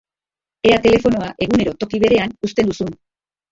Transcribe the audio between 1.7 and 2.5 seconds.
toki berean